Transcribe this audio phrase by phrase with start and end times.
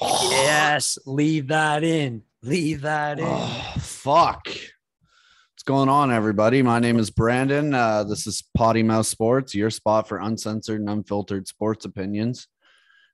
[0.00, 2.22] yes, leave that in.
[2.42, 3.26] Leave that in.
[3.26, 4.46] Oh, fuck.
[4.46, 6.62] What's going on, everybody?
[6.62, 7.74] My name is Brandon.
[7.74, 12.46] Uh, this is Potty Mouth Sports, your spot for uncensored and unfiltered sports opinions.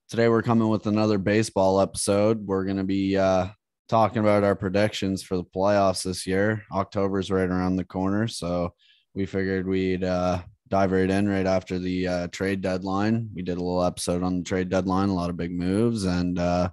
[0.08, 2.46] Today, we're coming with another baseball episode.
[2.46, 3.48] We're going to be uh,
[3.88, 6.64] talking about our predictions for the playoffs this year.
[6.70, 8.28] October's right around the corner.
[8.28, 8.74] So,
[9.14, 13.28] we figured we'd uh, dive right in right after the uh, trade deadline.
[13.34, 16.38] We did a little episode on the trade deadline, a lot of big moves, and
[16.38, 16.68] uh,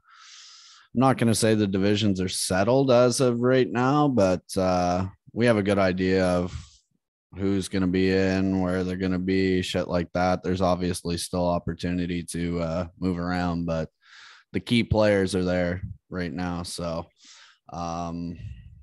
[0.93, 5.07] I'm not going to say the divisions are settled as of right now, but uh,
[5.33, 6.53] we have a good idea of
[7.37, 10.43] who's going to be in, where they're going to be, shit like that.
[10.43, 13.89] There's obviously still opportunity to uh, move around, but
[14.51, 16.63] the key players are there right now.
[16.63, 17.07] So,
[17.71, 18.37] um,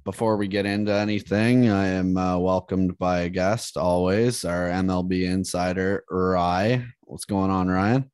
[0.08, 5.30] before we get into anything, I am uh, welcomed by a guest always, our MLB
[5.30, 6.82] insider, Rye.
[7.02, 8.10] What's going on, Ryan?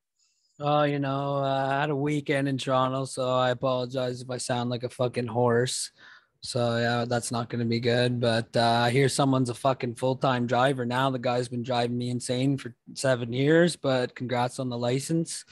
[0.58, 4.38] Oh, you know, uh, I had a weekend in Toronto, so I apologize if I
[4.38, 5.92] sound like a fucking horse.
[6.40, 8.18] So yeah, that's not going to be good.
[8.18, 11.10] But uh, I hear someone's a fucking full time driver now.
[11.10, 13.76] The guy's been driving me insane for seven years.
[13.76, 15.44] But congrats on the license.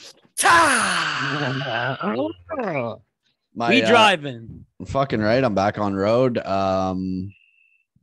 [3.55, 4.65] My, we uh, driving.
[4.87, 5.45] fucking right.
[5.45, 6.39] I'm back on road.
[6.39, 7.33] Um,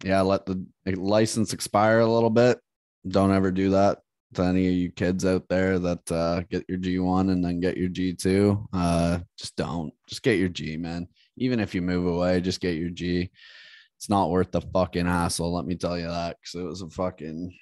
[0.03, 2.59] yeah, let the license expire a little bit.
[3.07, 3.99] Don't ever do that
[4.35, 7.77] to any of you kids out there that uh, get your G1 and then get
[7.77, 8.67] your G2.
[8.71, 9.91] Uh, just don't.
[10.07, 11.07] Just get your G, man.
[11.37, 13.31] Even if you move away, just get your G.
[13.97, 15.53] It's not worth the fucking hassle.
[15.53, 17.53] Let me tell you that because it was a fucking,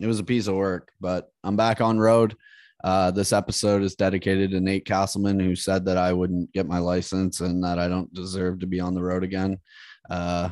[0.00, 0.90] it was a piece of work.
[1.00, 2.36] But I'm back on road.
[2.82, 6.78] Uh, this episode is dedicated to Nate Castleman, who said that I wouldn't get my
[6.78, 9.58] license and that I don't deserve to be on the road again.
[10.08, 10.50] Uh,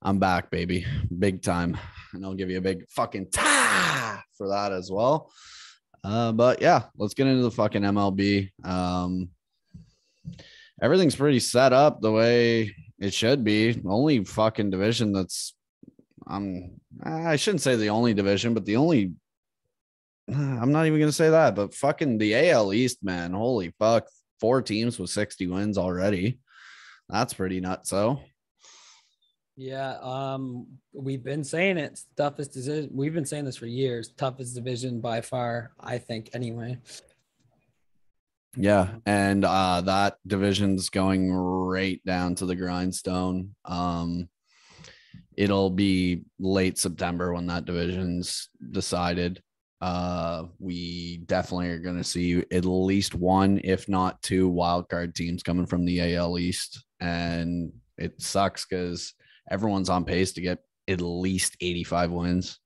[0.00, 0.86] I'm back, baby,
[1.18, 1.76] big time,
[2.12, 5.32] and I'll give you a big fucking ta for that as well.
[6.04, 8.50] Uh, but yeah, let's get into the fucking MLB.
[8.64, 9.30] Um,
[10.80, 13.80] everything's pretty set up the way it should be.
[13.84, 15.54] Only fucking division that's
[16.28, 19.14] um I shouldn't say the only division, but the only
[20.34, 23.32] I'm not even gonna say that, but fucking the AL East, man.
[23.32, 24.06] Holy fuck.
[24.40, 26.38] Four teams with 60 wins already.
[27.08, 27.90] That's pretty nuts.
[27.90, 28.20] So
[29.56, 31.92] Yeah, um, we've been saying it.
[31.92, 32.90] It's toughest division.
[32.92, 34.10] We've been saying this for years.
[34.16, 36.30] Toughest division by far, I think.
[36.34, 36.78] Anyway.
[38.56, 43.54] yeah, and uh that division's going right down to the grindstone.
[43.64, 44.28] Um
[45.36, 49.42] it'll be late September when that division's decided.
[49.80, 55.42] Uh we definitely are gonna see at least one, if not two, wild card teams
[55.42, 56.84] coming from the AL East.
[57.00, 59.14] And it sucks because
[59.50, 60.58] everyone's on pace to get
[60.88, 62.58] at least 85 wins,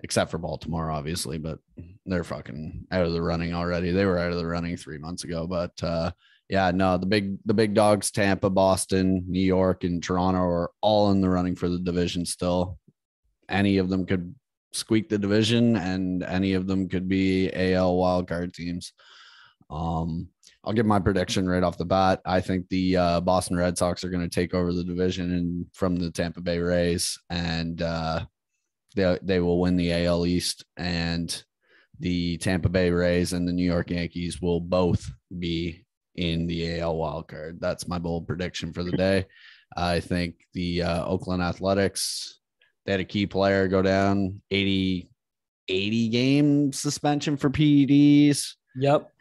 [0.00, 1.58] except for Baltimore, obviously, but
[2.06, 3.90] they're fucking out of the running already.
[3.90, 5.46] They were out of the running three months ago.
[5.46, 6.12] But uh
[6.48, 11.10] yeah, no, the big the big dogs, Tampa, Boston, New York, and Toronto are all
[11.10, 12.78] in the running for the division still.
[13.48, 14.34] Any of them could
[14.78, 18.92] squeak the division, and any of them could be AL wildcard teams.
[19.70, 20.28] Um,
[20.64, 22.20] I'll give my prediction right off the bat.
[22.24, 25.66] I think the uh, Boston Red Sox are going to take over the division and
[25.72, 28.24] from the Tampa Bay Rays, and uh,
[28.94, 31.42] they they will win the AL East, and
[32.00, 35.84] the Tampa Bay Rays and the New York Yankees will both be
[36.16, 37.60] in the AL wildcard.
[37.60, 39.26] That's my bold prediction for the day.
[39.76, 42.37] I think the uh, Oakland Athletics,
[42.88, 45.10] they had a key player go down 80,
[45.68, 48.54] 80 game suspension for PEDs.
[48.76, 49.12] Yep.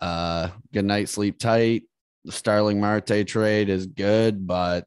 [0.00, 1.82] Uh, good night, sleep tight.
[2.24, 4.86] The Starling Marte trade is good, but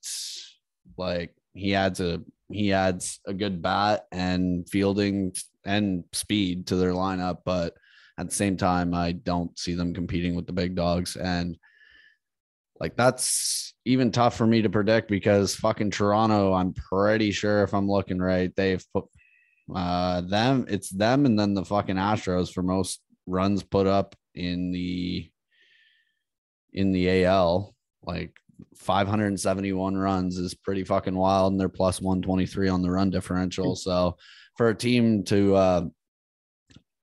[0.95, 5.35] like he adds a he adds a good bat and fielding
[5.65, 7.73] and speed to their lineup, but
[8.17, 11.17] at the same time, I don't see them competing with the big dogs.
[11.17, 11.57] And
[12.79, 17.73] like that's even tough for me to predict because fucking Toronto, I'm pretty sure if
[17.73, 19.05] I'm looking right, they've put
[19.73, 24.71] uh them, it's them and then the fucking Astros for most runs put up in
[24.71, 25.29] the
[26.73, 27.75] in the AL.
[28.03, 28.33] Like
[28.75, 33.75] 571 runs is pretty fucking wild, and they're plus 123 on the run differential.
[33.75, 34.17] So
[34.55, 35.85] for a team to uh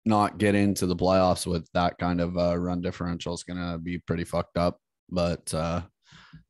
[0.05, 3.79] not get into the playoffs with that kind of uh, run differential is going to
[3.79, 4.79] be pretty fucked up.
[5.11, 5.83] But uh,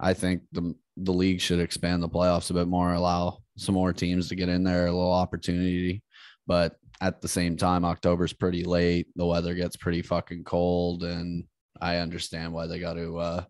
[0.00, 3.92] I think the the league should expand the playoffs a bit more, allow some more
[3.92, 6.02] teams to get in there, a little opportunity.
[6.46, 9.08] But at the same time, October's pretty late.
[9.16, 11.44] The weather gets pretty fucking cold, and
[11.80, 13.44] I understand why they got to uh,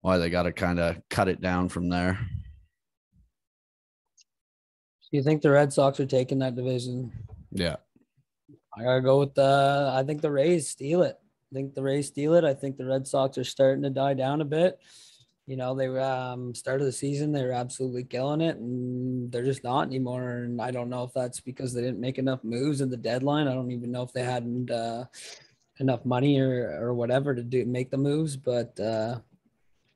[0.00, 2.18] why they got to kind of cut it down from there.
[5.10, 7.12] Do you think the Red Sox are taking that division?
[7.50, 7.76] Yeah,
[8.76, 9.92] I gotta go with the.
[9.94, 11.18] I think the Rays steal it.
[11.52, 12.44] Think the Rays steal it.
[12.44, 14.78] I think the Red Sox are starting to die down a bit.
[15.46, 19.30] You know, they were um start of the season, they were absolutely killing it, and
[19.30, 20.28] they're just not anymore.
[20.30, 23.48] And I don't know if that's because they didn't make enough moves at the deadline.
[23.48, 25.04] I don't even know if they hadn't uh,
[25.80, 28.36] enough money or or whatever to do make the moves.
[28.36, 29.18] But uh,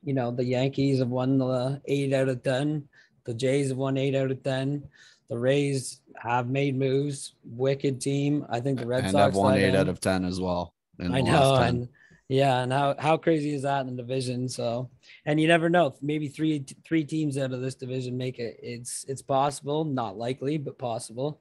[0.02, 2.88] you know, the Yankees have won the eight out of ten.
[3.25, 4.88] The Jays have won eight out of ten.
[5.29, 7.35] The Rays have made moves.
[7.44, 8.47] Wicked team.
[8.49, 9.76] I think the Red and Sox have won eight in.
[9.76, 10.75] out of ten as well.
[11.01, 11.69] I know, last 10.
[11.69, 11.89] and
[12.29, 14.49] yeah, and how how crazy is that in the division?
[14.49, 14.91] So,
[15.25, 15.95] and you never know.
[16.03, 18.59] Maybe three three teams out of this division make it.
[18.63, 21.41] It's it's possible, not likely, but possible.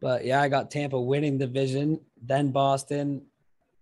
[0.00, 3.22] But yeah, I got Tampa winning division, then Boston,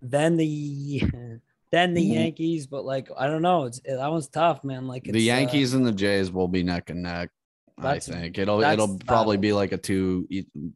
[0.02, 1.02] then the
[1.70, 2.14] then the Mhm.
[2.14, 2.66] Yankees.
[2.66, 3.64] But like, I don't know.
[3.64, 4.88] It's that one's tough, man.
[4.88, 7.30] Like the uh, Yankees and the Jays will be neck and neck.
[7.78, 10.26] I think it'll it'll probably be like a two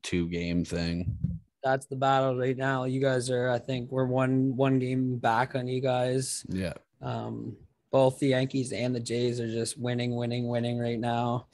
[0.04, 1.16] two game thing.
[1.62, 2.84] That's the battle right now.
[2.84, 6.44] You guys are, I think, we're one one game back on you guys.
[6.48, 7.56] Yeah, Um,
[7.90, 11.46] both the Yankees and the Jays are just winning, winning, winning right now.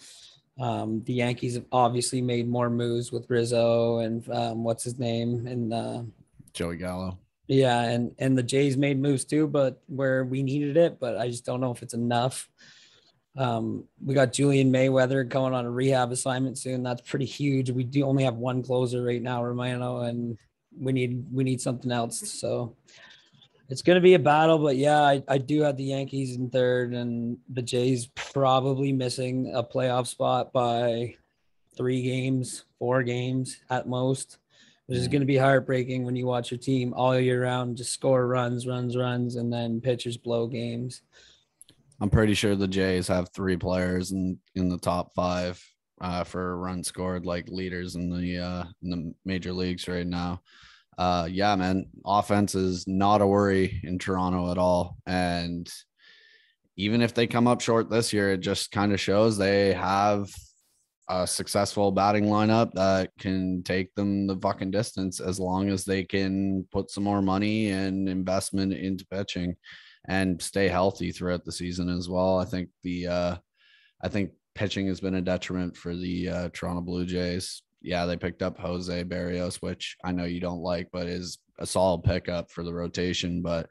[0.59, 5.47] Um, the Yankees have obviously made more moves with Rizzo and um, what's his name,
[5.47, 6.03] and uh,
[6.53, 7.19] Joey Gallo.
[7.49, 11.29] yeah, and and the Jays made moves too, but where we needed it, but I
[11.29, 12.49] just don't know if it's enough.
[13.37, 16.83] Um, we got Julian Merryweather going on a rehab assignment soon.
[16.83, 17.71] That's pretty huge.
[17.71, 20.39] We do only have one closer right now, Romano, and
[20.79, 22.19] we need we need something else.
[22.33, 22.77] So
[23.69, 26.93] it's gonna be a battle, but yeah, I, I do have the Yankees in third
[26.95, 31.17] and the Jays probably missing a playoff spot by
[31.77, 34.39] three games, four games at most
[34.87, 37.93] which is going to be heartbreaking when you watch your team all year round just
[37.93, 41.03] score runs, runs, runs, and then pitchers blow games.
[42.05, 45.59] I'm pretty sure the Jays have three players in in the top five
[46.03, 50.43] uh, for run scored, like leaders in the uh, in the major leagues right now.
[50.99, 55.67] Uh, yeah, man, offense is not a worry in Toronto at all, and
[56.77, 60.31] even if they come up short this year, it just kind of shows they have
[61.09, 66.05] a successful batting lineup that can take them the fucking distance as long as they
[66.05, 69.57] can put some more money and investment into pitching
[70.07, 72.39] and stay healthy throughout the season as well.
[72.39, 73.37] I think the uh
[74.03, 77.63] I think pitching has been a detriment for the uh, Toronto Blue Jays.
[77.83, 81.67] Yeah, they picked up Jose Berrios, which I know you don't like, but is a
[81.67, 83.43] solid pickup for the rotation.
[83.43, 83.69] But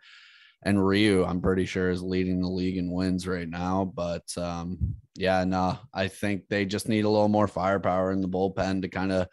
[0.63, 3.91] and Ryu, I'm pretty sure is leading the league in wins right now.
[3.93, 8.29] But um, yeah, no, I think they just need a little more firepower in the
[8.29, 9.27] bullpen to kind of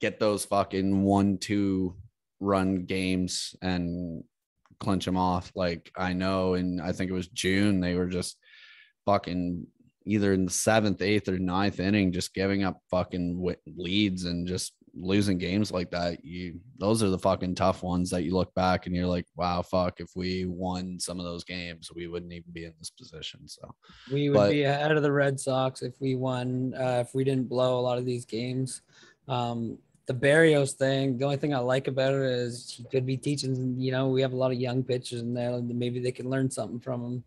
[0.00, 1.96] get those fucking one, two
[2.40, 4.24] run games and
[4.82, 5.52] clinch them off.
[5.54, 8.36] Like I know, and I think it was June, they were just
[9.06, 9.66] fucking
[10.04, 14.72] either in the seventh, eighth, or ninth inning, just giving up fucking leads and just
[14.94, 16.22] losing games like that.
[16.24, 19.62] You those are the fucking tough ones that you look back and you're like, wow,
[19.62, 23.46] fuck, if we won some of those games, we wouldn't even be in this position.
[23.46, 23.72] So
[24.12, 27.22] We would But- be ahead of the Red Sox if we won, uh, if we
[27.24, 28.82] didn't blow a lot of these games.
[29.28, 33.16] Um, the Berrios thing, the only thing I like about it is he could be
[33.16, 35.52] teaching, you know, we have a lot of young pitchers in there.
[35.52, 37.24] and Maybe they can learn something from him.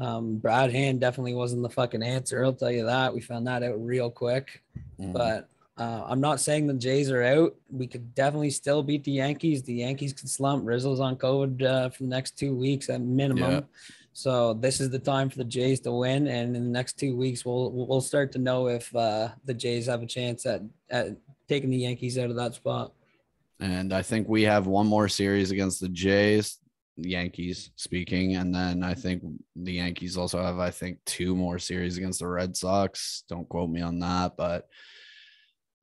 [0.00, 2.44] Um, Brad Hand definitely wasn't the fucking answer.
[2.44, 3.14] I'll tell you that.
[3.14, 4.62] We found that out real quick.
[5.00, 5.48] mm, but
[5.78, 7.54] uh, I'm not saying the Jays are out.
[7.70, 9.62] We could definitely still beat the Yankees.
[9.62, 10.66] The Yankees could slump.
[10.66, 13.52] Rizzo's on COVID uh, for the next two weeks at minimum.
[13.52, 13.60] Yeah.
[14.12, 17.16] So this is the time for the Jays to win, and in the next two
[17.16, 21.16] weeks, we'll we'll start to know if uh, the Jays have a chance at at
[21.48, 22.92] taking the Yankees out of that spot.
[23.60, 26.58] And I think we have one more series against the Jays,
[26.96, 28.36] Yankees speaking.
[28.36, 29.22] And then I think
[29.56, 33.24] the Yankees also have, I think, two more series against the Red Sox.
[33.28, 34.68] Don't quote me on that, but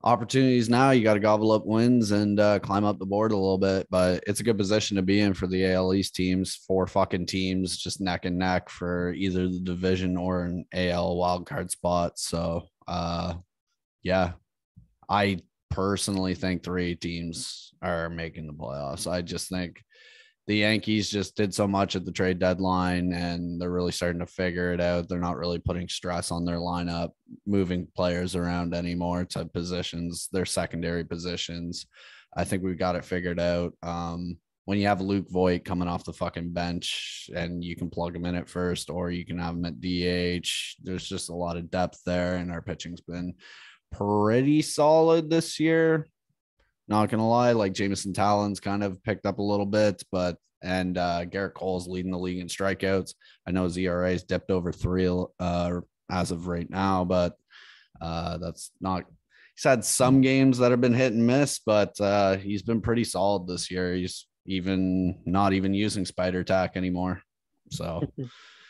[0.04, 0.92] opportunities now.
[0.92, 3.88] You got to gobble up wins and uh, climb up the board a little bit.
[3.90, 6.56] But it's a good position to be in for the AL East teams.
[6.56, 11.72] Four fucking teams just neck and neck for either the division or an AL wildcard
[11.72, 12.20] spot.
[12.20, 13.36] So, uh,
[14.04, 14.34] yeah,
[15.10, 15.40] I
[15.72, 19.10] personally think three teams are making the playoffs.
[19.10, 19.82] I just think
[20.48, 24.26] the Yankees just did so much at the trade deadline and they're really starting to
[24.26, 25.08] figure it out.
[25.08, 27.12] They're not really putting stress on their lineup,
[27.46, 31.86] moving players around anymore to positions, their secondary positions.
[32.36, 33.74] I think we've got it figured out.
[33.84, 38.16] Um, when you have Luke Voit coming off the fucking bench and you can plug
[38.16, 40.48] him in at first or you can have him at DH,
[40.84, 43.34] there's just a lot of depth there, and our pitching's been
[43.92, 46.08] pretty solid this year.
[46.88, 50.98] Not gonna lie, like Jameson Taillon's kind of picked up a little bit, but and
[50.98, 53.14] uh Gerrit Cole's leading the league in strikeouts.
[53.48, 55.82] I know his ERA is dipped over three uh
[56.12, 57.36] as of right now, but
[58.02, 59.06] uh that's not
[59.56, 63.04] he's had some games that have been hit and miss, but uh he's been pretty
[63.04, 63.96] solid this year.
[63.96, 67.22] He's even not even using spider tack anymore.
[67.70, 68.04] So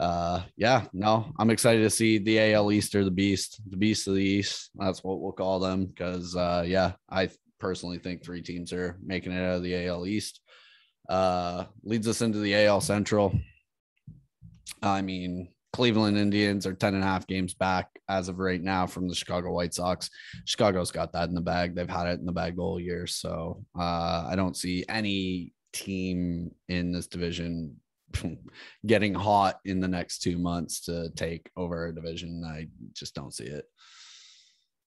[0.00, 4.08] uh yeah, no, I'm excited to see the AL East or the Beast, the Beast
[4.08, 4.70] of the East.
[4.74, 7.28] That's what we'll call them because uh yeah, I
[7.58, 10.40] personally think three teams are making it out of the AL East.
[11.08, 13.38] Uh leads us into the AL Central.
[14.82, 18.86] I mean, Cleveland Indians are 10 and a half games back as of right now
[18.86, 20.10] from the Chicago White Sox.
[20.44, 21.74] Chicago's got that in the bag.
[21.74, 23.06] They've had it in the bag all year.
[23.06, 27.76] So uh, I don't see any team in this division
[28.86, 32.44] getting hot in the next two months to take over a division.
[32.44, 33.66] I just don't see it.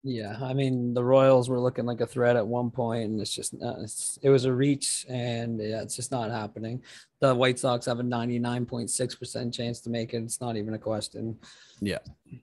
[0.03, 3.33] Yeah, I mean the Royals were looking like a threat at one point, and it's
[3.33, 6.81] just not, it's, it was a reach, and yeah, it's just not happening.
[7.19, 10.23] The White Sox have a ninety nine point six percent chance to make it.
[10.23, 11.37] It's not even a question.
[11.81, 11.99] Yeah.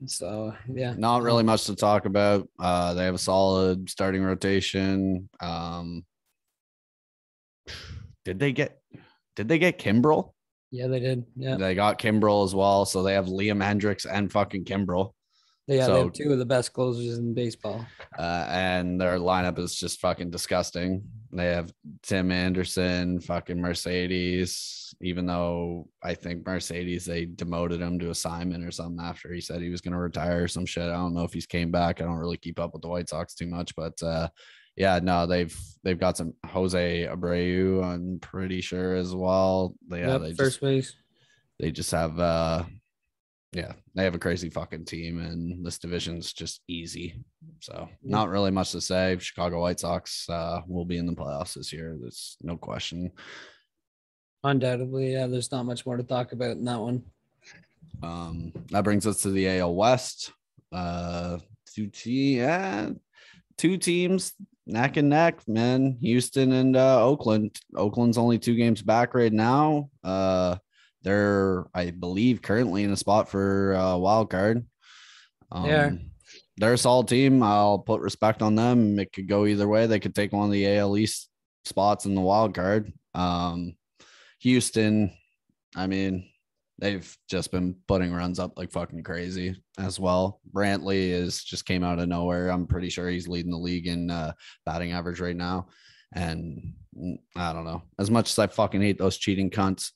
[0.06, 2.48] So yeah, not really much to talk about.
[2.60, 5.28] Uh, they have a solid starting rotation.
[5.40, 6.04] Um,
[8.24, 8.80] did they get?
[9.34, 10.32] Did they get Kimbrel?
[10.70, 11.24] Yeah, they did.
[11.36, 12.84] Yeah, they got Kimbrel as well.
[12.84, 15.12] So they have Liam Hendriks and fucking Kimbrel.
[15.66, 17.84] Yeah, so, they have two of the best closers in baseball.
[18.18, 21.02] Uh, and their lineup is just fucking disgusting.
[21.30, 21.70] They have
[22.02, 28.70] Tim Anderson, fucking Mercedes, even though I think Mercedes, they demoted him to assignment or
[28.70, 30.84] something after he said he was going to retire or some shit.
[30.84, 32.00] I don't know if he's came back.
[32.00, 34.28] I don't really keep up with the White Sox too much, but uh,
[34.78, 39.74] yeah, no, they've they've got some Jose Abreu, I'm pretty sure as well.
[39.88, 40.94] They, yeah, yep, they first just, base.
[41.58, 42.64] They just have uh
[43.52, 47.14] yeah, they have a crazy fucking team, and this division's just easy.
[47.60, 49.16] So, not really much to say.
[49.18, 51.96] Chicago White Sox uh, will be in the playoffs this year.
[51.98, 53.10] There's no question.
[54.44, 55.26] Undoubtedly, yeah.
[55.26, 57.02] There's not much more to talk about in that one.
[58.02, 60.30] Um, that brings us to the AL West.
[60.70, 61.38] Uh,
[61.74, 62.90] two te- yeah,
[63.58, 64.32] two teams
[64.68, 65.96] neck and neck, man.
[66.00, 67.58] Houston and uh, Oakland.
[67.74, 69.90] Oakland's only two games back right now.
[70.04, 70.56] Uh,
[71.02, 74.66] they're, I believe, currently in a spot for uh, wild card.
[75.50, 75.90] Um, yeah.
[76.58, 77.42] They're a solid team.
[77.42, 78.98] I'll put respect on them.
[78.98, 79.86] It could go either way.
[79.86, 81.28] They could take one of the AL East
[81.64, 82.92] spots in the wild card.
[83.14, 83.76] Um,
[84.40, 85.12] Houston,
[85.76, 86.28] I mean,
[86.78, 90.40] they've just been putting runs up like fucking crazy as well.
[90.52, 92.48] Brantley is just came out of nowhere.
[92.48, 94.32] I'm pretty sure he's leading the league in uh,
[94.64, 95.68] batting average right now.
[96.14, 97.82] And mm, I don't know.
[97.98, 99.90] As much as I fucking hate those cheating cunts,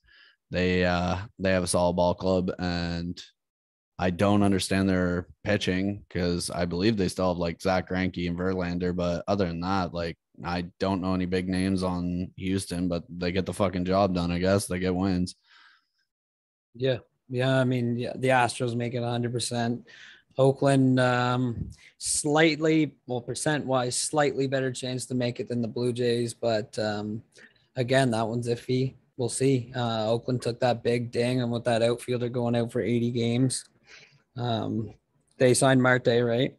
[0.51, 3.19] they uh they have a solid ball club and
[3.99, 8.37] I don't understand their pitching because I believe they still have like Zack Greinke and
[8.37, 13.05] Verlander, but other than that, like I don't know any big names on Houston, but
[13.09, 14.33] they get the fucking job done.
[14.33, 15.37] I guess they get wins.
[16.75, 16.99] Yeah,
[17.29, 17.59] yeah.
[17.59, 19.33] I mean, yeah, the Astros make it 100.
[19.33, 19.87] percent
[20.39, 25.93] Oakland, um, slightly, well, percent wise, slightly better chance to make it than the Blue
[25.93, 27.23] Jays, but um,
[27.77, 29.73] again, that one's iffy we'll see.
[29.75, 33.65] Uh, Oakland took that big ding, and with that outfielder going out for 80 games,
[34.37, 34.93] um,
[35.39, 36.57] they signed Marte, right?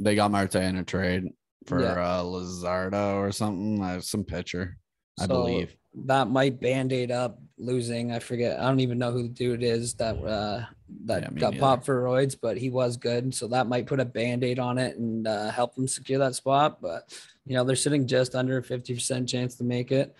[0.00, 1.24] They got Marte in a trade
[1.66, 1.92] for yeah.
[1.92, 4.78] uh, Luzardo or something, uh, some pitcher,
[5.18, 5.76] I so believe.
[6.06, 8.12] That might band aid up losing.
[8.12, 8.58] I forget.
[8.58, 10.64] I don't even know who the dude is that uh,
[11.04, 11.58] that yeah, got neither.
[11.60, 13.34] popped for roids, but he was good.
[13.34, 16.34] So that might put a band aid on it and uh, help them secure that
[16.34, 16.80] spot.
[16.80, 17.12] But
[17.46, 20.14] you know, they're sitting just under a 50% chance to make it.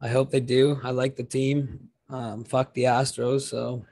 [0.00, 0.78] I hope they do.
[0.82, 1.88] I like the team.
[2.10, 3.42] Um, fuck the Astros.
[3.42, 3.84] So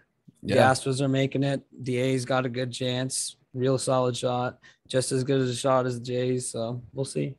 [0.43, 0.57] yeah.
[0.57, 1.63] the Astros are making it.
[1.81, 3.37] The A's got a good chance.
[3.55, 4.59] Real solid shot.
[4.87, 6.49] Just as good as a shot as the Jays.
[6.49, 7.37] So we'll see.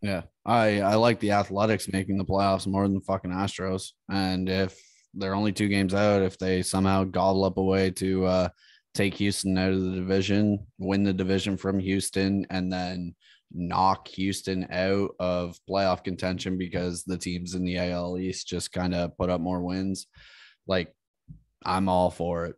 [0.00, 0.22] Yeah.
[0.44, 3.92] I, I like the Athletics making the playoffs more than fucking Astros.
[4.10, 4.80] And if
[5.14, 8.48] they're only two games out, if they somehow gobble up a way to uh,
[8.94, 13.14] take Houston out of the division, win the division from Houston, and then
[13.52, 18.94] knock Houston out of playoff contention because the teams in the AL East just kind
[18.94, 20.06] of put up more wins.
[20.66, 20.94] Like,
[21.64, 22.56] I'm all for it.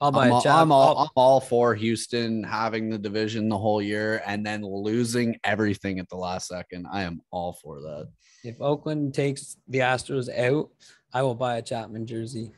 [0.00, 3.80] I'll buy I'm, all, I'm all, I'm all for Houston having the division the whole
[3.80, 6.86] year and then losing everything at the last second.
[6.92, 8.08] I am all for that.
[8.44, 10.68] If Oakland takes the Astros out,
[11.14, 12.52] I will buy a Chapman jersey.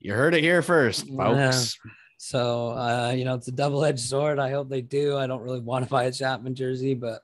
[0.00, 1.76] You heard it here first, folks.
[1.84, 1.90] Yeah.
[2.18, 4.40] So, uh, you know, it's a double edged sword.
[4.40, 5.16] I hope they do.
[5.16, 7.22] I don't really want to buy a Chapman jersey, but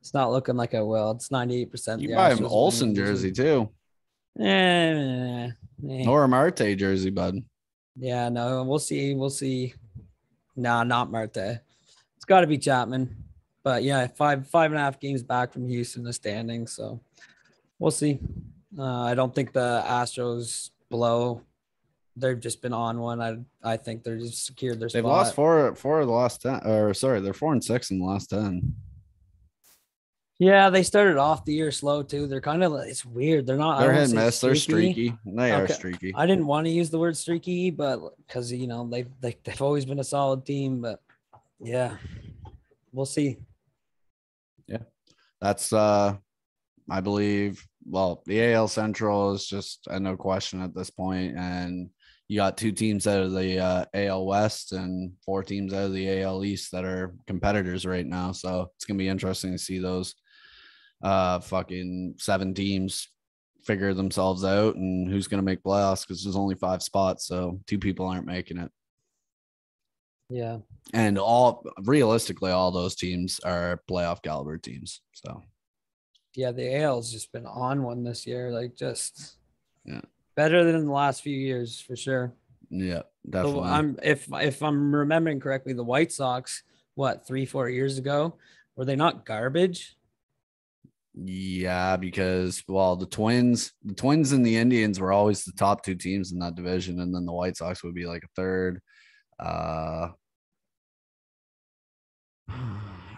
[0.00, 1.12] it's not looking like I will.
[1.12, 2.00] It's 98%.
[2.00, 3.68] You buy an Olson jersey, too.
[4.40, 5.48] Eh,
[5.88, 6.06] eh.
[6.08, 7.42] Or a Marte jersey, bud.
[7.96, 9.14] Yeah, no, we'll see.
[9.14, 9.74] We'll see.
[10.56, 11.60] Nah, not Marte.
[12.16, 13.24] It's got to be Chapman.
[13.62, 16.66] But yeah, five five and a half games back from Houston the standing.
[16.66, 17.00] So
[17.78, 18.18] we'll see.
[18.78, 21.42] Uh, I don't think the Astros blow
[22.20, 23.20] they've just been on one.
[23.20, 24.88] I I think they're just secured their.
[24.88, 25.12] They've spot.
[25.12, 28.04] lost four four of the last ten, or sorry, they're four and six in the
[28.04, 28.74] last ten.
[30.38, 32.28] Yeah, they started off the year slow too.
[32.28, 33.44] They're kind of it's weird.
[33.44, 33.80] They're not.
[33.80, 34.40] They're hit and miss.
[34.40, 35.12] They're streaky.
[35.26, 35.52] They okay.
[35.52, 36.14] are streaky.
[36.14, 39.60] I didn't want to use the word streaky, but because you know they, they they've
[39.60, 40.80] always been a solid team.
[40.80, 41.00] But
[41.58, 41.96] yeah,
[42.92, 43.38] we'll see.
[44.68, 44.82] Yeah,
[45.40, 46.16] that's uh,
[46.88, 47.66] I believe.
[47.84, 51.90] Well, the AL Central is just a no question at this point, and
[52.28, 55.94] you got two teams out of the uh, AL West and four teams out of
[55.94, 58.30] the AL East that are competitors right now.
[58.30, 60.14] So it's gonna be interesting to see those
[61.02, 63.08] uh fucking seven teams
[63.68, 67.60] figure themselves out and who's going to make playoffs because there's only five spots so
[67.66, 68.70] two people aren't making it.
[70.30, 70.58] Yeah.
[70.94, 75.42] And all realistically all those teams are playoff caliber teams so.
[76.34, 79.36] Yeah the al's just been on one this year like just
[79.84, 80.00] yeah.
[80.34, 82.32] better than the last few years for sure.
[82.70, 83.60] Yeah definitely.
[83.60, 86.62] So i'm if if i'm remembering correctly the white sox
[86.94, 88.36] what three four years ago
[88.76, 89.97] were they not garbage
[91.24, 95.96] yeah, because well, the Twins, the Twins and the Indians were always the top two
[95.96, 98.80] teams in that division, and then the White Sox would be like a third.
[99.40, 100.10] Uh,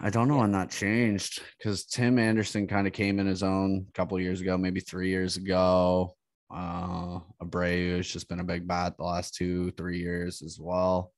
[0.03, 3.85] I don't know when that changed because Tim Anderson kind of came in his own
[3.87, 6.15] a couple years ago, maybe three years ago.
[6.49, 11.13] Uh, Abreu has just been a big bat the last two, three years as well.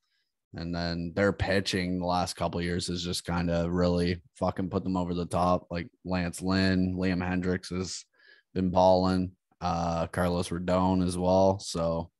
[0.55, 4.83] And then their pitching the last couple years has just kind of really fucking put
[4.83, 5.67] them over the top.
[5.71, 8.05] Like Lance Lynn, Liam Hendriks has
[8.53, 9.31] been balling,
[9.61, 11.57] uh, Carlos Rodon as well.
[11.59, 12.11] So,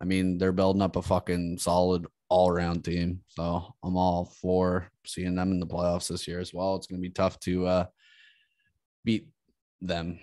[0.00, 3.20] I mean, they're building up a fucking solid all around team.
[3.28, 6.74] So I'm all for seeing them in the playoffs this year as well.
[6.76, 7.84] It's going to be tough to uh,
[9.04, 9.28] beat
[9.80, 10.18] them.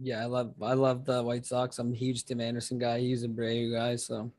[0.00, 1.78] Yeah, I love I love the White Sox.
[1.78, 3.00] I'm a huge Tim Anderson guy.
[3.00, 4.30] He's a brave guy, so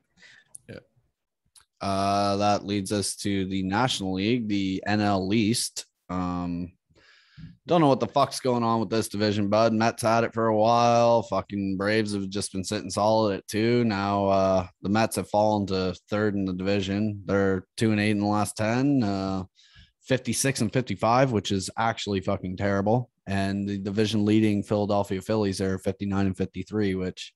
[1.81, 5.85] uh, that leads us to the National League, the NL East.
[6.09, 6.71] Um,
[7.67, 9.73] don't know what the fuck's going on with this division, bud.
[9.73, 11.23] Mets had it for a while.
[11.23, 13.83] Fucking Braves have just been sitting solid at two.
[13.83, 17.23] Now uh, the Mets have fallen to third in the division.
[17.25, 19.43] They're two and eight in the last 10, uh,
[20.03, 23.09] 56 and 55, which is actually fucking terrible.
[23.25, 27.33] And the division leading Philadelphia Phillies are 59 and 53, which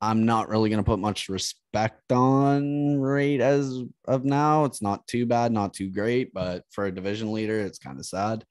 [0.00, 4.64] I'm not really going to put much respect on rate as of now.
[4.64, 8.06] It's not too bad, not too great, but for a division leader, it's kind of
[8.06, 8.44] sad.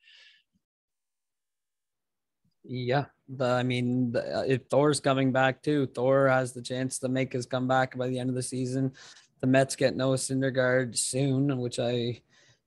[2.65, 6.99] Yeah, the, I mean, the, uh, if Thor's coming back too, Thor has the chance
[6.99, 8.91] to make his comeback by the end of the season.
[9.39, 12.21] The Mets get Noah Syndergaard soon, which I,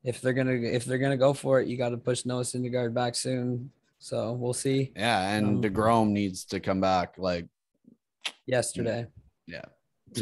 [0.04, 2.94] if they're gonna if they're gonna go for it, you got to push Noah Syndergaard
[2.94, 3.70] back soon.
[3.98, 4.92] So we'll see.
[4.96, 7.46] Yeah, and um, Degrom needs to come back like
[8.46, 9.06] yesterday.
[9.46, 9.64] Yeah.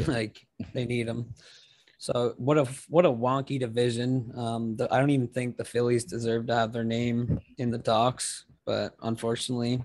[0.06, 0.38] like
[0.72, 1.34] they need him.
[1.98, 4.32] So what a what a wonky division.
[4.36, 7.78] Um, the, I don't even think the Phillies deserve to have their name in the
[7.78, 9.82] talks, but unfortunately,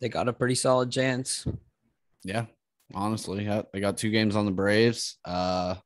[0.00, 1.46] they got a pretty solid chance.
[2.24, 2.46] Yeah,
[2.94, 5.18] honestly, yeah, they got two games on the Braves.
[5.24, 5.76] Uh,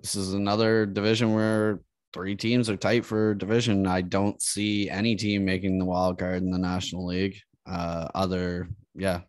[0.00, 1.80] this is another division where
[2.12, 3.86] three teams are tight for division.
[3.86, 7.36] I don't see any team making the wild card in the National League.
[7.66, 9.20] Uh, other, yeah,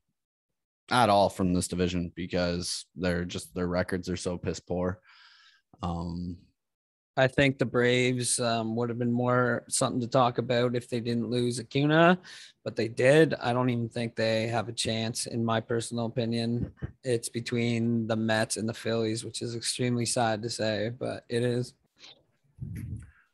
[0.92, 5.00] at all from this division because they're just their records are so piss poor.
[5.82, 6.38] Um,
[7.18, 11.02] I think the Braves um, would have been more something to talk about if they
[11.02, 12.18] didn't lose Acuna,
[12.64, 13.34] but they did.
[13.42, 16.72] I don't even think they have a chance, in my personal opinion.
[17.04, 21.44] It's between the Mets and the Phillies, which is extremely sad to say, but it
[21.44, 21.74] is.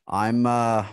[0.08, 0.88] I'm uh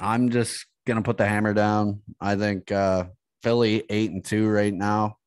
[0.00, 2.02] I'm just gonna put the hammer down.
[2.20, 3.04] I think uh
[3.44, 5.17] Philly eight and two right now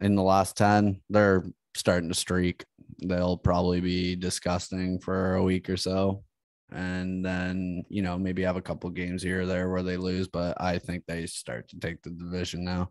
[0.00, 1.00] in the last 10.
[1.10, 2.64] They're starting to streak.
[3.02, 6.24] They'll probably be disgusting for a week or so.
[6.72, 10.26] And then, you know, maybe have a couple games here or there where they lose,
[10.26, 12.90] but I think they start to take the division now.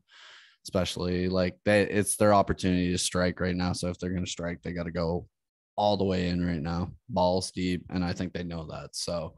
[0.63, 3.73] Especially like they it's their opportunity to strike right now.
[3.73, 5.27] So if they're gonna strike, they gotta go
[5.75, 7.83] all the way in right now, balls deep.
[7.89, 8.95] And I think they know that.
[8.95, 9.35] So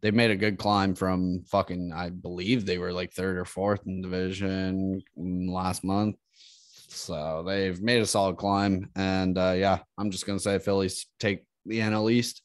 [0.00, 3.80] they've made a good climb from fucking I believe they were like third or fourth
[3.86, 6.16] in division last month
[6.90, 8.90] so they've made a solid climb.
[8.96, 12.42] And uh, yeah, I'm just going to say Phillies take the NL East.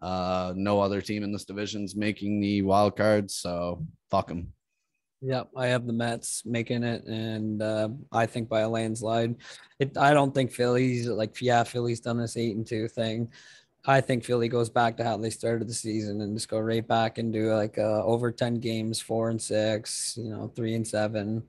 [0.00, 3.34] Uh, no other team in this division is making the wild cards.
[3.34, 4.52] So fuck them.
[5.22, 9.36] Yep, I have the Mets making it, and uh, I think by a landslide.
[9.78, 13.28] It, I don't think Phillies like yeah, Philly's done this eight and two thing.
[13.84, 16.86] I think Philly goes back to how they started the season and just go right
[16.86, 20.88] back and do like uh, over ten games, four and six, you know, three and
[20.88, 21.42] seven.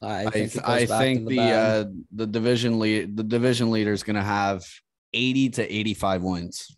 [0.00, 4.16] I think, I, think the, the uh, the division lead the division leader is going
[4.16, 4.64] to have
[5.12, 6.76] 80 to 85 wins,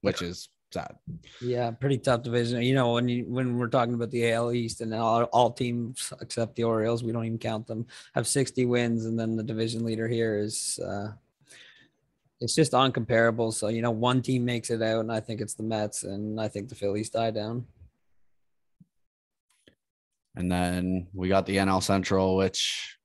[0.00, 0.96] which is sad.
[1.40, 2.62] Yeah, pretty tough division.
[2.62, 6.12] You know, when you when we're talking about the AL East and all, all teams
[6.20, 9.84] except the Orioles, we don't even count them, have 60 wins, and then the division
[9.84, 11.12] leader here is uh
[12.40, 13.52] it's just uncomparable.
[13.52, 16.40] So, you know, one team makes it out, and I think it's the Mets, and
[16.40, 17.66] I think the Phillies die down.
[20.36, 22.96] And then we got the NL Central, which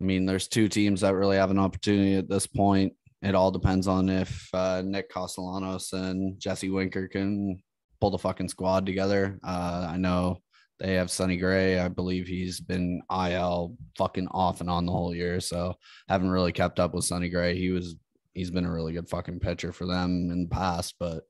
[0.00, 2.92] I mean, there's two teams that really have an opportunity at this point.
[3.22, 7.62] It all depends on if uh, Nick Castellanos and Jesse Winker can
[8.00, 9.38] pull the fucking squad together.
[9.42, 10.42] Uh, I know
[10.78, 11.78] they have Sonny Gray.
[11.78, 15.40] I believe he's been IL fucking off and on the whole year.
[15.40, 15.74] So
[16.08, 17.56] haven't really kept up with Sonny Gray.
[17.56, 17.96] He was
[18.34, 21.22] he's been a really good fucking pitcher for them in the past, but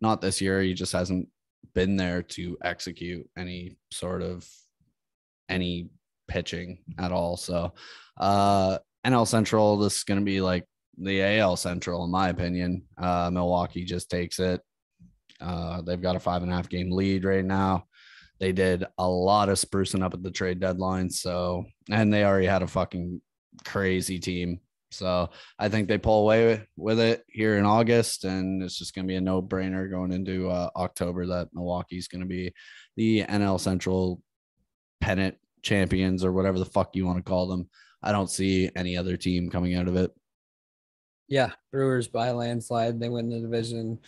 [0.00, 0.62] not this year.
[0.62, 1.28] He just hasn't
[1.74, 4.48] been there to execute any sort of
[5.48, 5.88] any
[6.28, 7.36] pitching at all.
[7.36, 7.72] So
[8.18, 10.64] uh NL Central, this is gonna be like
[10.96, 12.84] the AL Central, in my opinion.
[12.96, 14.60] Uh Milwaukee just takes it.
[15.40, 17.86] Uh they've got a five and a half game lead right now.
[18.40, 21.10] They did a lot of sprucing up at the trade deadline.
[21.10, 23.20] So and they already had a fucking
[23.64, 24.60] crazy team.
[24.94, 29.06] So I think they pull away with it here in August, and it's just going
[29.06, 32.52] to be a no brainer going into uh, October that Milwaukee's going to be
[32.96, 34.22] the NL Central
[35.00, 37.68] pennant champions or whatever the fuck you want to call them.
[38.02, 40.12] I don't see any other team coming out of it.
[41.26, 43.00] Yeah, Brewers by landslide.
[43.00, 43.98] They win the division.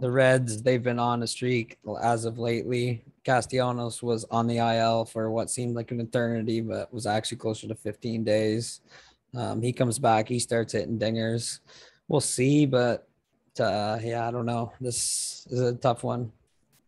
[0.00, 3.02] The Reds, they've been on a streak as of lately.
[3.24, 7.66] Castellanos was on the IL for what seemed like an eternity, but was actually closer
[7.66, 8.80] to 15 days.
[9.36, 11.60] Um, he comes back, he starts hitting dingers.
[12.08, 13.06] We'll see, but
[13.60, 14.72] uh, yeah, I don't know.
[14.80, 16.32] This is a tough one.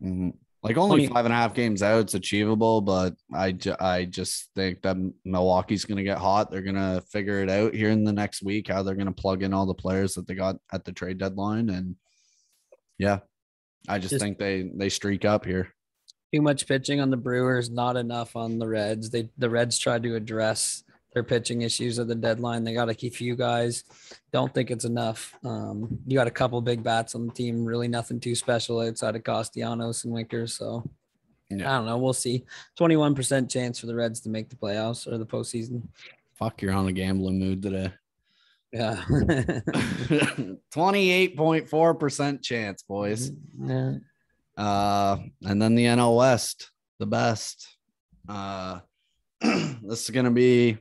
[0.02, 0.30] Mm-hmm.
[0.62, 4.06] Like only 20 five and a half games out, it's achievable, but I, ju- I
[4.06, 6.50] just think that Milwaukee's going to get hot.
[6.50, 9.12] They're going to figure it out here in the next week how they're going to
[9.12, 11.94] plug in all the players that they got at the trade deadline, and
[12.98, 13.20] yeah,
[13.88, 15.72] I just, Just- think they they streak up here.
[16.34, 19.10] Too much pitching on the Brewers, not enough on the Reds.
[19.10, 20.82] They the Reds tried to address
[21.14, 22.64] their pitching issues at the deadline.
[22.64, 23.84] They got a few guys.
[24.32, 25.34] Don't think it's enough.
[25.44, 27.64] Um, you got a couple big bats on the team.
[27.64, 30.46] Really nothing too special outside of Castellanos and Winker.
[30.46, 30.88] So
[31.50, 31.72] Yeah.
[31.72, 31.96] I don't know.
[31.98, 32.44] We'll see.
[32.76, 35.82] Twenty one percent chance for the Reds to make the playoffs or the postseason.
[36.34, 37.92] Fuck, you're on a gambling mood today.
[38.70, 39.02] Yeah.
[40.74, 43.32] 28.4% chance, boys.
[43.60, 43.94] yeah.
[44.56, 47.76] Uh, and then the NL West, the best.
[48.28, 48.80] Uh,
[49.42, 50.78] this is gonna be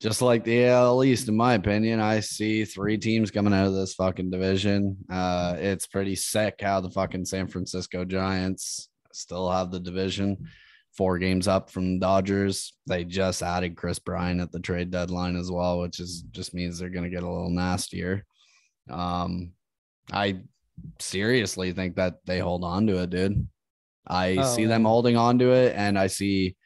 [0.00, 2.00] just like the AL East, in my opinion.
[2.00, 4.96] I see three teams coming out of this fucking division.
[5.12, 10.48] Uh, it's pretty sick how the fucking San Francisco Giants still have the division,
[10.96, 12.72] four games up from the Dodgers.
[12.86, 16.78] They just added Kris Bryant at the trade deadline as well, which is just means
[16.78, 18.24] they're gonna get a little nastier.
[18.88, 19.52] Um,
[20.10, 20.40] I
[20.98, 23.46] seriously think that they hold on to it, dude.
[24.06, 26.56] I Oh, see them holding on to it, and I see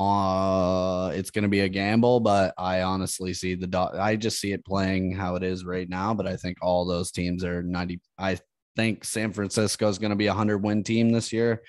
[0.00, 3.98] uh it's going to be a gamble, but I honestly see the dot.
[3.98, 7.10] I just see it playing how it is right now, but I think all those
[7.10, 8.38] teams are 90 I
[8.76, 11.62] think San Francisco is going to be a 100 win team this year,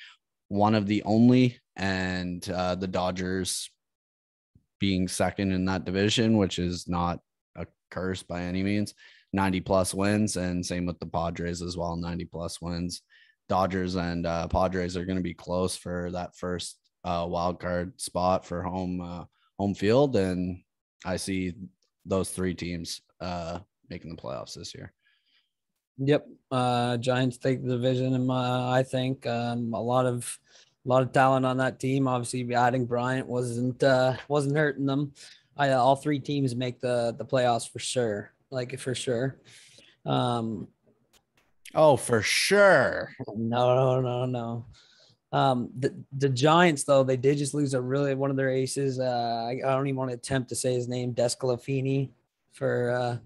[0.48, 3.70] one of the only and uh the Dodgers
[4.80, 7.20] being second in that division, which is not
[7.58, 8.94] a curse by any means.
[9.34, 13.02] 90 plus wins, and same with the Padres as well, 90 plus wins.
[13.48, 18.00] Dodgers and uh, Padres are going to be close for that first uh, wild card
[18.00, 19.26] spot for home uh,
[19.58, 20.62] home field, and
[21.06, 21.54] I see
[22.06, 23.60] those three teams uh,
[23.90, 24.94] making the playoffs this year.
[25.98, 26.28] Yep.
[26.50, 30.40] Uh, Giants take the division, and my, I think um, a lot of
[30.86, 32.08] a lot of talent on that team.
[32.08, 35.14] Obviously, adding Bryant wasn't uh, wasn't hurting them.
[35.58, 39.40] I, all three teams make the the playoffs for sure, like for sure.
[40.06, 40.68] Um,
[41.74, 43.14] Oh, for sure.
[43.36, 44.66] no, no, no, no.
[45.34, 49.00] Um, the the Giants though they did just lose a really one of their aces.
[49.00, 52.10] Uh, I, I don't even want to attempt to say his name, Descalafini,
[52.52, 53.18] for uh,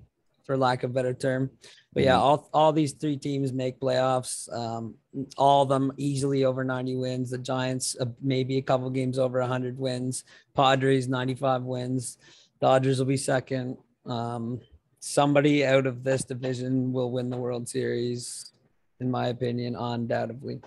[0.43, 1.49] for lack of a better term.
[1.93, 2.19] But yeah, Mhm.
[2.19, 4.51] all all these three teams make playoffs.
[4.53, 4.95] Um,
[5.37, 7.31] all of them easily over 90 wins.
[7.31, 10.23] The Giants uh, maybe a couple games over 100 wins.
[10.53, 12.17] Padres 95 wins.
[12.61, 13.77] Dodgers will be second.
[14.05, 14.59] Um,
[14.99, 18.51] somebody out of this division will win the World Series,
[18.99, 20.61] in my opinion, undoubtedly.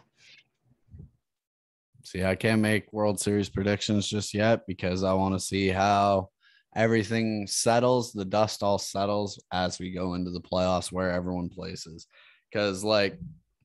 [2.10, 6.30] See, I can't make World Series predictions just yet because I want to see how
[6.74, 12.06] everything settles, the dust all settles as we go into the playoffs where everyone places.
[12.50, 13.18] Because, like,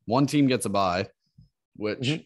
[0.07, 1.07] one team gets a bye,
[1.77, 2.25] which Mhm.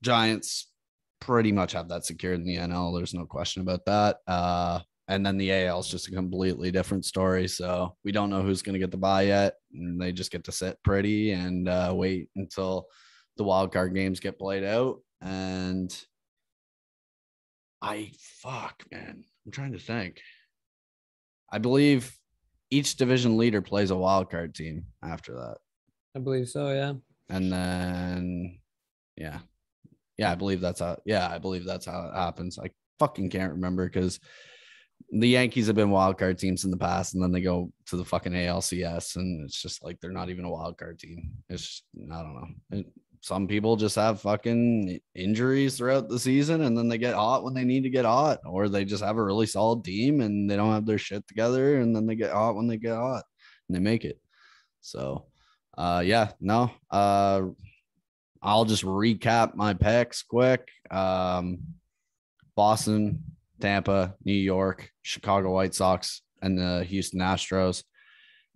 [0.00, 0.72] Giants
[1.20, 2.94] pretty much have that secured in the NL.
[2.94, 4.20] There's no question about that.
[4.26, 7.48] Uh, and then the AL is just a completely different story.
[7.48, 10.44] So we don't know who's going to get the buy yet, and they just get
[10.44, 12.86] to sit pretty and uh, wait until
[13.36, 15.00] the wild card games get played out.
[15.20, 15.94] And
[17.80, 20.20] I fuck man, I'm trying to think.
[21.50, 22.16] I believe
[22.70, 25.58] each division leader plays a wild card team after that,
[26.16, 26.72] I believe so.
[26.72, 26.94] Yeah.
[27.28, 28.58] and then
[29.16, 29.40] yeah,
[30.18, 30.98] yeah, I believe that's how.
[31.04, 32.58] Yeah, I believe that's how it happens.
[32.58, 34.20] I fucking can't remember because
[35.10, 37.96] the Yankees have been wild card teams in the past, and then they go to
[37.96, 41.32] the fucking ALCS, and it's just like they're not even a wild card team.
[41.48, 42.78] It's just, I don't know.
[42.78, 42.86] It,
[43.22, 47.54] some people just have fucking injuries throughout the season, and then they get hot when
[47.54, 50.56] they need to get hot, or they just have a really solid team and they
[50.56, 53.22] don't have their shit together, and then they get hot when they get hot,
[53.68, 54.20] and they make it.
[54.80, 55.26] So,
[55.78, 57.42] uh, yeah, no, uh,
[58.42, 60.68] I'll just recap my picks quick.
[60.90, 61.60] Um,
[62.56, 63.22] Boston,
[63.60, 67.84] Tampa, New York, Chicago White Sox, and the Houston Astros.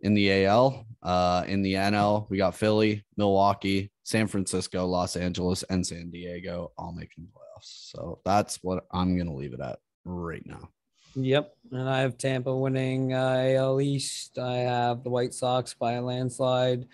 [0.01, 5.63] In the AL, uh, in the NL, we got Philly, Milwaukee, San Francisco, Los Angeles,
[5.65, 7.91] and San Diego all making playoffs.
[7.93, 10.69] So that's what I'm going to leave it at right now.
[11.15, 11.57] Yep.
[11.73, 14.39] And I have Tampa winning uh, AL East.
[14.39, 16.87] I have the White Sox by a landslide,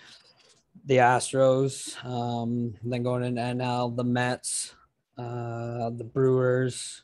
[0.87, 2.03] the Astros.
[2.05, 4.75] Um, then going into NL, the Mets,
[5.19, 7.03] uh, the Brewers,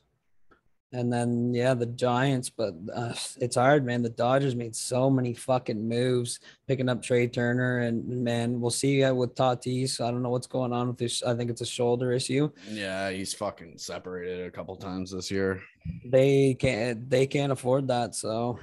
[0.92, 2.51] and then yeah, the Giants.
[2.51, 4.03] But uh, it's hard, man.
[4.03, 9.05] The Dodgers made so many fucking moves, picking up Trea Turner, and man, we'll see
[9.05, 10.01] uh, with Tatis.
[10.01, 11.22] I don't know what's going on with this.
[11.22, 12.51] I think it's a shoulder issue.
[12.70, 15.61] Yeah, he's fucking separated a couple times this year.
[16.05, 17.09] They can't.
[17.09, 18.14] They can't afford that.
[18.14, 18.59] So.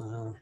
[0.00, 0.32] Uh,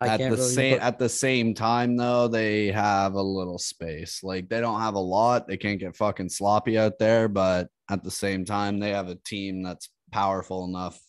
[0.00, 4.20] at the really same put- at the same time though they have a little space
[4.22, 8.04] like they don't have a lot they can't get fucking sloppy out there but at
[8.04, 11.00] the same time they have a team that's powerful enough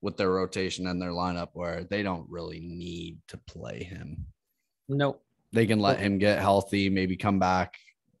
[0.00, 4.26] with their rotation and their lineup where they don't really need to play him
[4.88, 5.22] Nope.
[5.52, 7.74] they can let him get healthy maybe come back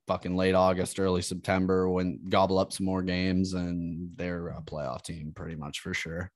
[0.06, 5.02] fucking late august early september when gobble up some more games and they're a playoff
[5.02, 6.30] team pretty much for sure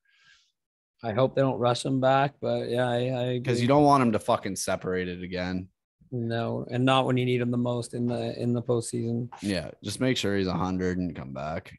[1.03, 4.03] I hope they don't rush him back, but yeah, I, I because you don't want
[4.03, 5.69] him to fucking separate it again
[6.15, 9.29] no, and not when you need him the most in the in the postseason.
[9.43, 11.77] Yeah, just make sure he's 100 and come back.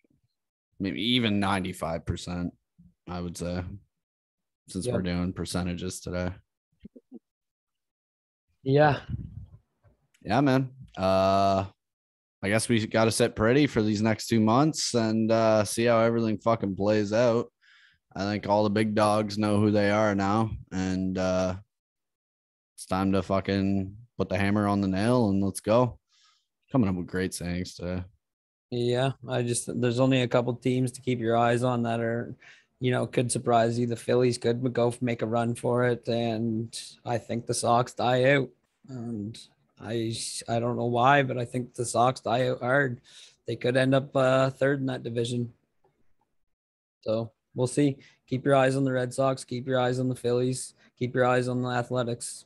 [0.79, 2.49] Maybe even 95%,
[3.09, 3.63] I would say,
[4.67, 6.31] since we're doing percentages today.
[8.63, 8.99] Yeah,
[10.23, 10.71] Yeah, man.
[10.97, 11.65] Uh,
[12.41, 15.85] I guess we got to sit pretty for these next two months and uh, see
[15.85, 17.51] how everything fucking plays out.
[18.15, 21.55] I think all the big dogs know who they are now, and uh,
[22.75, 25.99] it's time to fucking put the hammer on the nail and let's go.
[26.71, 28.03] Coming up with great sayings today.
[28.71, 29.11] Yeah.
[29.27, 32.35] I just there's only a couple teams to keep your eyes on that are,
[32.79, 33.87] you know, could surprise you.
[33.87, 38.35] The Phillies could go make a run for it, and I think the Sox die
[38.35, 38.49] out.
[38.89, 39.37] And
[39.79, 40.13] I
[40.47, 43.01] I don't know why, but I think the Sox die out hard.
[43.47, 45.53] They could end up uh, third in that division.
[47.01, 47.97] So we'll see.
[48.27, 49.43] Keep your eyes on the Red Sox.
[49.43, 50.73] Keep your eyes on the Phillies.
[50.97, 52.45] Keep your eyes on the Athletics.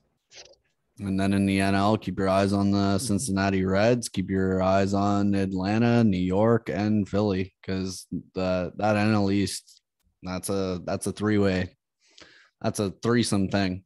[0.99, 4.93] And then in the NL, keep your eyes on the Cincinnati Reds, keep your eyes
[4.93, 9.81] on Atlanta, New York, and Philly, because the that NL East,
[10.23, 11.75] that's a that's a three way,
[12.61, 13.83] that's a threesome thing.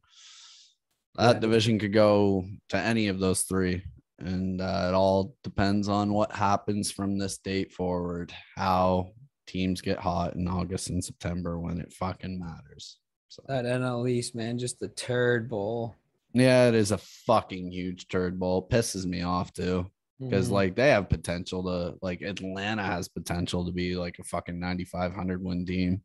[1.16, 1.40] That Yeah.
[1.40, 3.84] division could go to any of those three,
[4.18, 8.32] and uh, it all depends on what happens from this date forward.
[8.56, 9.12] How
[9.46, 12.98] teams get hot in August and September when it fucking matters.
[13.28, 13.44] So.
[13.46, 15.94] That NL East, man, just the turd bowl.
[16.34, 18.68] Yeah, it is a fucking huge turd bowl.
[18.68, 19.90] Pisses me off too.
[20.20, 20.52] Because Mhm.
[20.52, 25.42] like they have potential to like Atlanta has potential to be like a fucking 9500
[25.42, 26.02] win team.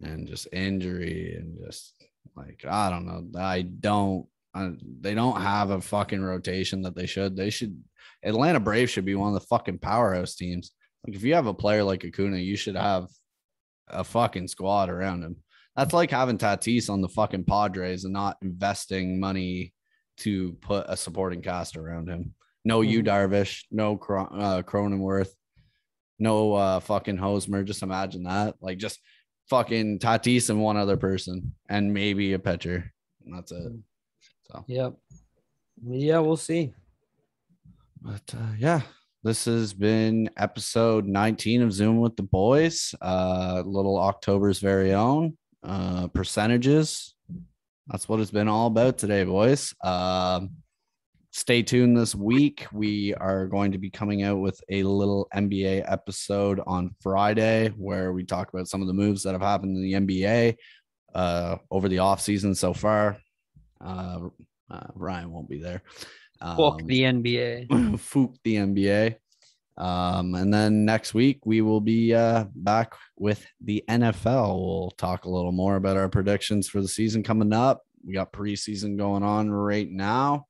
[0.00, 1.94] And just injury and just
[2.36, 3.38] like I don't know.
[3.40, 7.36] I don't I, they don't have a fucking rotation that they should.
[7.36, 7.82] They should
[8.24, 10.72] Atlanta Braves should be one of the fucking powerhouse teams.
[11.06, 13.08] Like if you have a player like Acuna, you should have
[13.88, 15.36] a fucking squad around him.
[15.78, 19.72] That's like having Tatis on the fucking Padres and not investing money
[20.18, 22.34] to put a supporting cast around him.
[22.64, 23.06] No, you Mhm.
[23.06, 25.30] Darvish, no Cro- uh, Cronenworth,
[26.18, 27.62] no uh, fucking Hosmer.
[27.62, 28.56] Just imagine that.
[28.60, 28.98] Like just
[29.48, 32.92] fucking Tatis and one other person, and maybe a pitcher.
[33.24, 33.72] And that's it.
[34.50, 34.94] So, Yep.
[35.86, 36.74] Yeah, we'll see.
[38.02, 38.80] but uh, yeah,
[39.22, 42.96] this has been episode 19 of Zoom with the Boys.
[43.00, 47.14] Uh, little October's very own uh, percentages.
[47.88, 49.74] That's what it's been all about today, boys.
[49.82, 50.50] Um,
[51.30, 52.66] stay tuned this week.
[52.72, 58.12] We are going to be coming out with a little NBA episode on Friday where
[58.12, 60.56] we talk about some of the moves that have happened in the NBA
[61.14, 63.18] uh, over the offseason so far.
[63.80, 64.28] Uh,
[64.70, 65.82] uh, Ryan won't be there.
[66.40, 67.68] Fuck the NBA.
[67.98, 69.16] Fook the NBA.
[69.78, 74.58] Um, and then next week we will be uh, back with the NFL.
[74.58, 77.82] We'll talk a little more about our predictions for the season coming up.
[78.04, 80.46] We got preseason going on right now.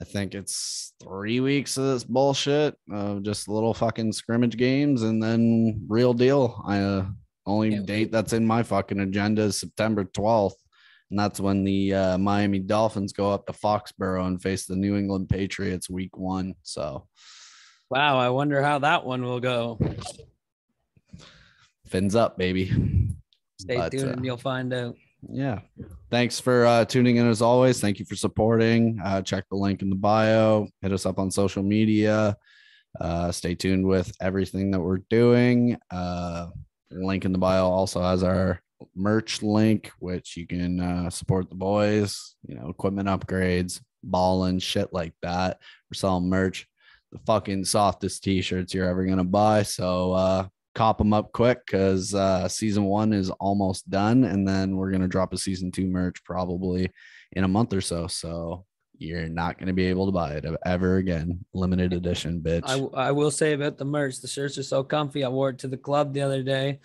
[0.00, 5.22] I think it's three weeks of this bullshit of just little fucking scrimmage games and
[5.22, 6.62] then real deal.
[6.66, 7.06] I uh,
[7.46, 10.54] only date that's in my fucking agenda is September 12th.
[11.10, 14.96] And that's when the uh, Miami Dolphins go up to Foxborough and face the New
[14.96, 16.54] England Patriots week one.
[16.62, 17.06] So
[17.90, 19.78] Wow, I wonder how that one will go.
[21.86, 22.70] fins up, baby.
[23.60, 24.96] Stay But, tuned uh, and you'll find out.
[25.30, 25.60] yeah.
[26.10, 27.80] Thanks for uh, tuning in as always.
[27.80, 29.00] Thank you for supporting.
[29.04, 30.68] Uh, check the link in the bio.
[30.82, 32.36] Hit us up on social media.
[33.00, 35.76] Uh, stay tuned with everything that we're doing.
[35.90, 36.48] Uh,
[36.90, 38.60] link in the bio also has our
[38.94, 44.62] merch link which you can uh, support the boys you know equipment upgrades ball and
[44.62, 45.58] shit like that.
[45.90, 46.68] We're selling merch
[47.14, 52.14] the fucking softest t-shirts you're ever gonna buy so uh cop them up quick because
[52.14, 56.22] uh, season one is almost done, and then we're gonna drop a season two merch
[56.24, 56.90] probably
[57.32, 58.06] in a month or so.
[58.06, 58.64] So
[58.98, 61.44] you're not gonna be able to buy it ever again.
[61.52, 62.62] Limited edition, bitch.
[62.66, 65.24] I, I will say about the merch, the shirts are so comfy.
[65.24, 66.80] I wore it to the club the other day.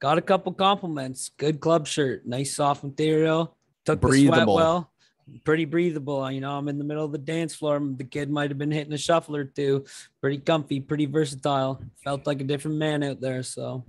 [0.00, 1.30] Got a couple compliments.
[1.36, 3.56] Good club shirt, nice soft material.
[3.84, 4.92] Took the sweat well.
[5.44, 6.30] Pretty breathable.
[6.30, 7.80] You know, I'm in the middle of the dance floor.
[7.80, 9.84] The kid might have been hitting a shuffle or two.
[10.20, 11.82] Pretty comfy, pretty versatile.
[12.02, 13.42] Felt like a different man out there.
[13.42, 13.84] So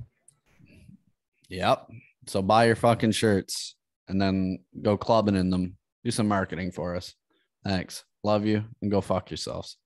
[1.48, 1.88] yep.
[2.28, 3.76] So buy your fucking shirts
[4.08, 5.78] and then go clubbing in them.
[6.04, 7.16] Do some marketing for us.
[7.66, 8.04] Thanks.
[8.24, 9.78] Love you and go fuck yourselves.